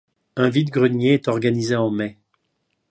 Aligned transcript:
Un 0.35 0.49
vide-greniers 0.49 1.13
est 1.13 1.27
organisé 1.27 1.75
en 1.75 1.91
mai. 1.91 2.17